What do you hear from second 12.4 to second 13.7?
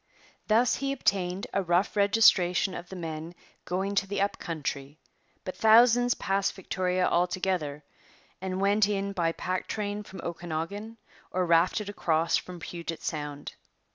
Puget Sound.